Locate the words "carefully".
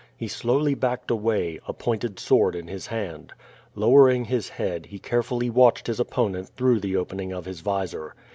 4.97-5.51